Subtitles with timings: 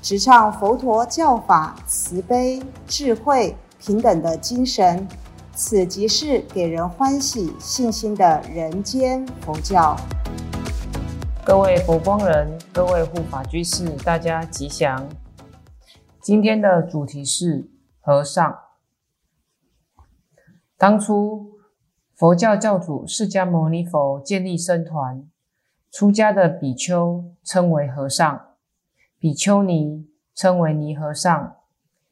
[0.00, 5.06] 直唱佛陀教法慈悲、智慧、平等的精神。
[5.52, 9.96] 此即是给人欢喜、信心的人间佛教。
[11.44, 15.08] 各位佛光人，各位护法居士，大家吉祥。
[16.20, 17.68] 今天的主题是
[18.00, 18.56] 和尚。
[20.76, 21.54] 当初
[22.14, 25.24] 佛教教主释迦牟尼佛建立僧团，
[25.90, 28.47] 出家的比丘称为和尚，
[29.18, 31.56] 比丘尼称为尼和尚，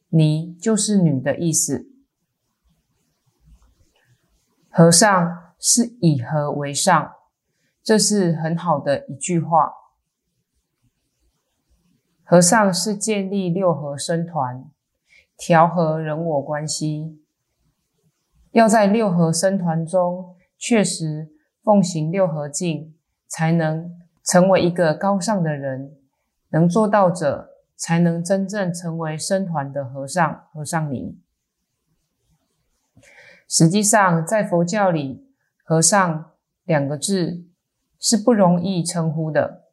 [0.08, 1.88] 尼就是女的意思。
[4.68, 7.12] 和尚是以和为上，
[7.82, 9.72] 这是很好的一句话。
[12.24, 14.68] 和尚是建立六合僧团，
[15.38, 17.22] 调和人我关系。
[18.50, 21.30] 要在六合僧团中确实
[21.62, 22.96] 奉行六合敬，
[23.28, 25.96] 才能成为一个高尚的人。
[26.50, 31.18] 能做到者，才能真正成为僧团的和尚、和尚尼。
[33.48, 35.28] 实际上，在佛教里
[35.62, 36.32] ，“和尚”
[36.64, 37.44] 两个字
[37.98, 39.64] 是不容易称呼的。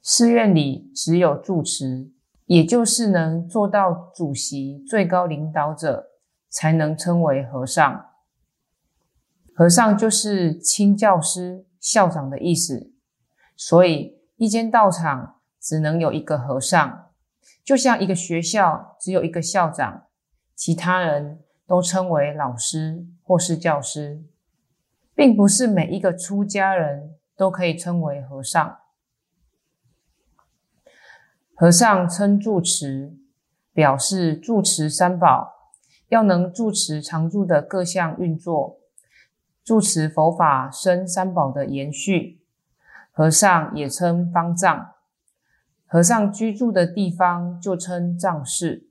[0.00, 2.10] 寺院里只有住持，
[2.46, 6.10] 也就是能做到主席、最高领导者。
[6.54, 8.10] 才能称为和尚。
[9.56, 12.92] 和尚就是清教师、校长的意思，
[13.56, 17.10] 所以一间道场只能有一个和尚，
[17.62, 20.08] 就像一个学校只有一个校长，
[20.56, 24.24] 其他人都称为老师或是教师，
[25.14, 28.78] 并不是每一个出家人都可以称为和尚。
[31.54, 33.16] 和尚称住持，
[33.72, 35.60] 表示住持三宝。
[36.08, 38.80] 要能住持常住的各项运作，
[39.64, 42.44] 住持佛法生三宝的延续。
[43.10, 44.91] 和尚也称方丈，
[45.92, 48.88] 和尚居住的地方就称藏室。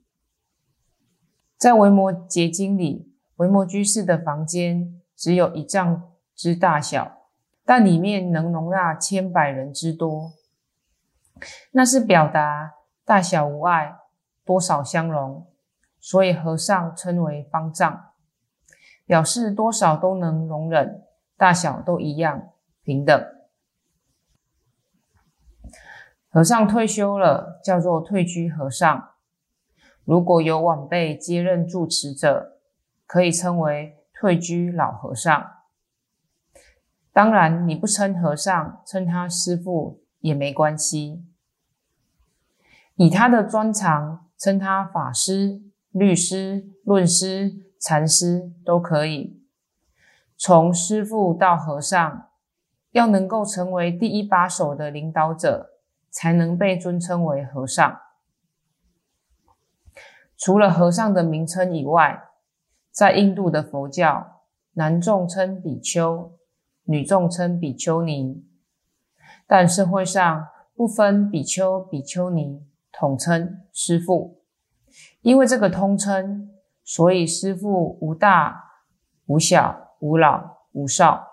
[1.58, 7.26] 在《维摩诘经》里，维摩居士的房间只有一丈之大小，
[7.64, 10.34] 但里面能容纳千百人之多。
[11.72, 12.74] 那是表达
[13.04, 13.96] 大小无碍，
[14.44, 15.48] 多少相容。
[15.98, 18.10] 所以和尚称为方丈，
[19.04, 21.02] 表示多少都能容忍，
[21.36, 22.50] 大小都一样
[22.84, 23.20] 平等。
[26.32, 29.10] 和尚退休了，叫做退居和尚。
[30.06, 32.58] 如果有晚辈接任住持者，
[33.06, 35.46] 可以称为退居老和尚。
[37.12, 41.22] 当然，你不称和尚，称他师父也没关系。
[42.94, 45.60] 以他的专长，称他法师。
[45.90, 49.42] 律师、论师、禅师都可以。
[50.38, 52.30] 从师父到和尚，
[52.92, 55.71] 要能够成为第一把手的领导者，
[56.12, 58.00] 才能被尊称为和尚。
[60.36, 62.22] 除了和尚的名称以外，
[62.90, 64.42] 在印度的佛教，
[64.74, 66.38] 男众称比丘，
[66.84, 68.44] 女众称比丘尼，
[69.46, 74.42] 但社会上不分比丘、比丘尼，统称师父。
[75.22, 76.50] 因为这个通称，
[76.84, 78.64] 所以师父无大
[79.26, 81.28] 无小无老无少。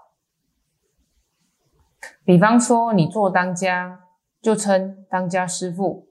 [2.23, 4.05] 比方说，你做当家，
[4.41, 6.07] 就称当家师父；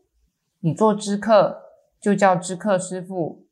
[0.61, 1.63] 你做知客，
[2.01, 3.45] 就叫知客师父；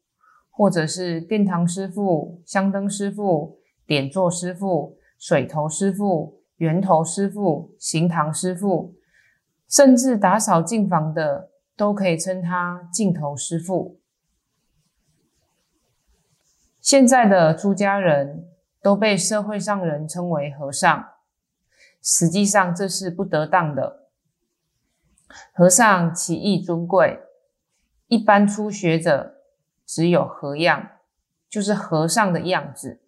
[0.50, 8.94] 或者是殿堂师父、香灯师父、点座师父、水头师父、圆头师父、行堂师父，
[9.68, 13.98] 甚至打扫净房的，都可以称他净头师父。
[16.80, 18.46] 现在的出家人
[18.80, 21.08] 都被社会上人称为和尚，
[22.00, 24.05] 实际上这是不得当的。
[25.52, 27.20] 和尚其义尊贵，
[28.08, 29.36] 一般初学者
[29.84, 30.90] 只有和样，
[31.48, 33.00] 就是和尚的样子。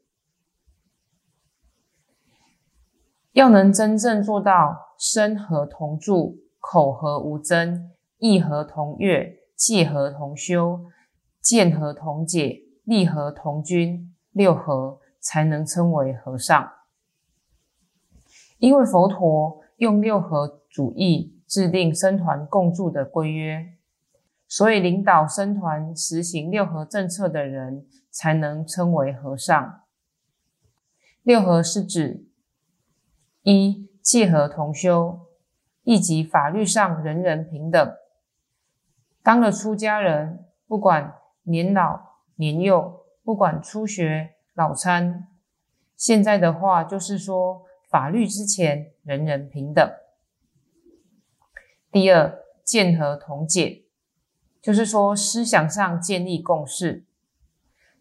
[3.33, 10.87] 要能真正做到身和同住，口和无争，意和同悦，戒和同修，
[11.41, 12.65] 见和同解。
[12.85, 16.73] 立和同君，六合才能称为和尚。
[18.57, 23.73] 因为佛陀用六合主义制定僧团共住的规约，
[24.47, 29.81] 所以领导僧团实行六合政策的人才能称为和尚。
[31.23, 32.27] 六合是指
[33.43, 35.21] 一戒和同修，
[35.85, 37.95] 亦即法律上人人平等。
[39.23, 45.29] 当了出家人，不管年老年幼，不管初学老参，
[45.97, 49.91] 现在的话就是说，法律之前人人平等。
[51.91, 53.85] 第二，建和同解，
[54.61, 57.05] 就是说思想上建立共识。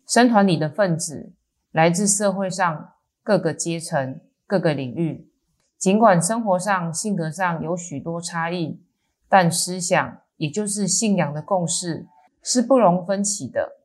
[0.05, 1.33] 僧团里的分子
[1.71, 2.93] 来自社会上
[3.23, 5.29] 各个阶层、各个领域，
[5.77, 8.81] 尽管生活上、性格上有许多差异，
[9.27, 10.21] 但思想。
[10.37, 12.05] 也就是信仰的共识
[12.43, 13.79] 是不容分歧的。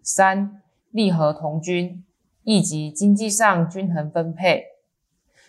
[0.00, 0.62] 三，
[0.92, 2.04] 利和同均，
[2.44, 4.64] 以及经济上均衡分配。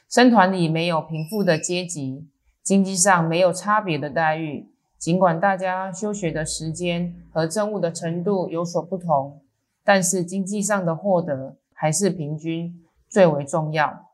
[0.08, 2.28] 僧团里没有贫富的阶级，
[2.64, 4.72] 经济上没有差别的待遇。
[4.98, 9.42] 尽管大家修学的时间和政务的程度有所不同，
[9.84, 14.10] 但是经济上的获得还是平均最为重要。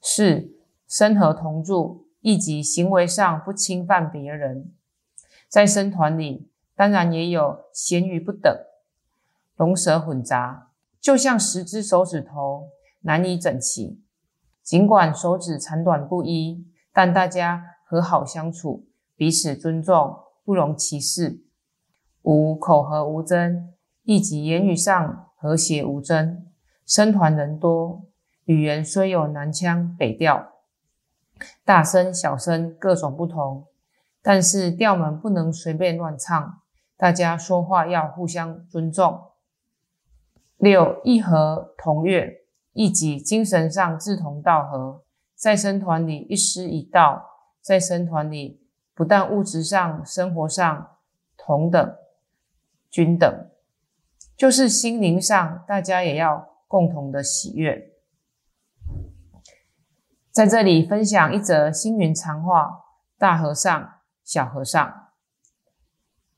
[0.00, 0.52] 四，
[0.86, 2.04] 生和同住。
[2.22, 4.72] 以及行为上不侵犯别人，
[5.48, 8.52] 在生团里当然也有咸鱼不等、
[9.54, 12.70] 龙蛇混杂，就像十只手指头
[13.02, 14.02] 难以整齐。
[14.60, 16.66] 尽管手指长短不一，
[16.96, 21.42] 但大家和好相处，彼此尊重，不容歧视。
[22.22, 26.46] 五口和无争，以及言语上和谐无争。
[26.86, 28.06] 僧团人多，
[28.46, 30.54] 语言虽有南腔北调。
[31.66, 33.66] 大声、小声各种不同，
[34.22, 36.62] 但是调门不能随便乱唱，
[36.96, 39.32] 大家说话要互相尊重。
[40.56, 42.40] 六一和同乐，
[42.72, 45.02] 一即精神上志同道合，
[45.36, 47.24] 在僧团里一师一道，
[47.60, 50.96] 在僧团里不但物质上、生活上
[51.36, 51.96] 同等、
[52.90, 53.50] 均等，
[54.34, 57.92] 就是心灵上，大家也要共同的喜悦。
[60.32, 62.84] 在这里分享一则星云长话：
[63.18, 63.92] 大和尚、
[64.24, 65.10] 小和尚。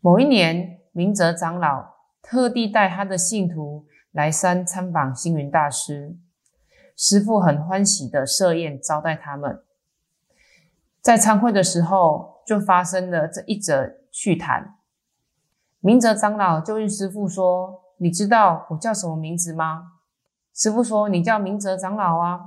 [0.00, 6.16] 某一年，明哲长老特地带他的信徒来山参访星云大师，
[7.00, 9.62] 师父很欢喜的设宴招待他们。
[11.00, 14.74] 在参会的时候，就发生了这一则趣谈。
[15.78, 19.92] 明哲长老就问师父说：“你知道我叫什么名字吗？”
[20.52, 22.40] 师父说：“你叫明哲长老啊。”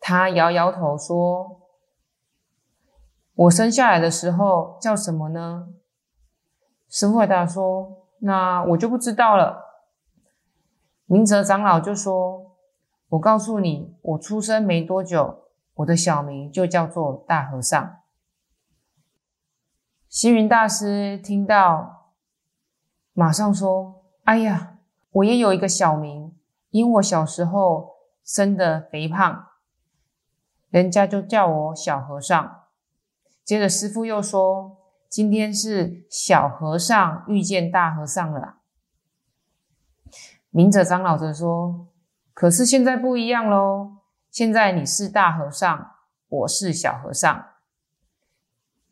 [0.00, 1.68] 他摇摇头说
[3.34, 5.68] ：“我生下来的时候叫什么呢？”
[6.88, 9.64] 师父回答说：“那我就不知道了。”
[11.04, 12.45] 明哲长老就说
[13.08, 15.44] ：“我告诉你，我出生没多久，
[15.74, 17.98] 我的小名就叫做大和尚。”
[20.08, 22.12] 星云大师听到，
[23.12, 24.78] 马上说：“哎呀，
[25.10, 26.34] 我也有一个小名，
[26.70, 29.46] 因我小时候生的肥胖。”
[30.70, 32.64] 人家就叫我小和尚。
[33.44, 38.56] 接着师傅又说：“今天是小和尚遇见大和尚了。”
[40.50, 41.88] 明者长老则说
[42.36, 43.96] ：“可是现在不一样喽，
[44.30, 45.92] 现在你是大和尚，
[46.28, 47.46] 我是小和尚。”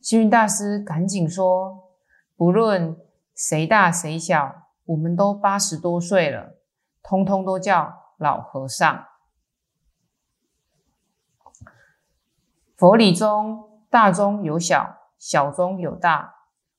[0.00, 1.90] 星云大师赶紧说
[2.38, 2.96] ：“不论
[3.34, 6.56] 谁大谁小，我们都八十多岁了，
[7.02, 9.04] 通通都叫老和尚。”
[12.74, 16.34] 佛理中，大中有小，小中有大，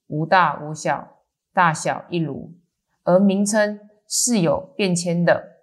[0.08, 2.52] 无大无小，大小一如。
[3.04, 5.55] 而名称是有变迁的。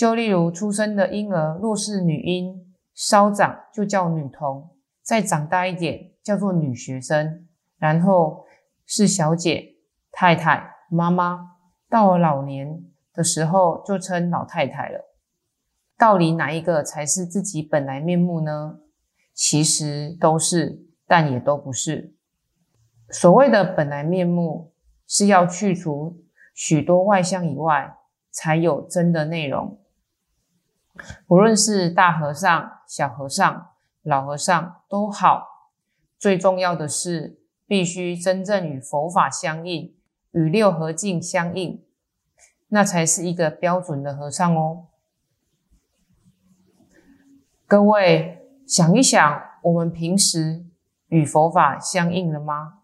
[0.00, 4.70] 就例如出生的婴儿，若是女婴，稍长就叫女童；
[5.02, 7.44] 再长大一点，叫做女学生；
[7.76, 8.46] 然后
[8.86, 9.74] 是小姐、
[10.10, 11.50] 太太、妈妈。
[11.90, 15.04] 到了老年的时候，就称老太太了。
[15.98, 18.78] 到底哪一个才是自己本来面目呢？
[19.34, 22.14] 其实都是，但也都不是。
[23.10, 24.72] 所谓的本来面目，
[25.06, 27.98] 是要去除许多外相以外，
[28.30, 29.78] 才有真的内容。
[31.26, 33.68] 不论是大和尚、小和尚、
[34.02, 35.46] 老和尚都好，
[36.18, 39.94] 最重要的是必须真正与佛法相应，
[40.32, 41.84] 与六合境相应，
[42.68, 44.86] 那才是一个标准的和尚哦。
[47.66, 48.36] 各位。
[48.66, 50.64] 想一想，我们平时
[51.08, 52.82] 与佛法相应了吗？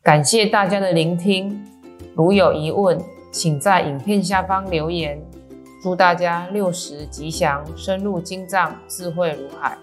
[0.00, 1.66] 感谢大家的聆听，
[2.14, 2.96] 如有疑问，
[3.30, 5.20] 请在影片下方留言。
[5.82, 9.78] 祝大家六十吉祥，深入经藏，智慧如海。